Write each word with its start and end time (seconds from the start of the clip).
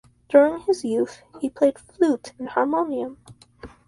During 0.29 0.61
his 0.61 0.83
youth 0.83 1.21
he 1.39 1.51
played 1.51 1.77
flute 1.77 2.31
and 2.39 2.49
harmonium. 2.49 3.17